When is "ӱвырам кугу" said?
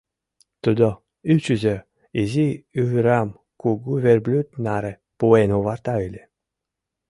2.81-3.93